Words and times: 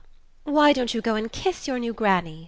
Why 0.45 0.73
don't 0.73 0.95
you 0.95 0.99
go 1.01 1.13
and 1.13 1.31
kiss 1.31 1.67
your 1.67 1.77
new 1.77 1.93
granny?" 1.93 2.39